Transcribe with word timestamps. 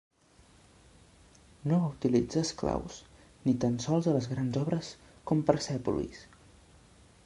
No 1.73 1.77
va 1.83 1.91
utilitzar 1.91 2.43
esclaus 2.47 2.97
ni 3.45 3.55
tan 3.65 3.79
sols 3.87 4.11
a 4.13 4.17
les 4.19 4.31
grans 4.35 4.61
obres 4.67 4.93
com 5.31 5.49
Persèpolis. 5.51 6.25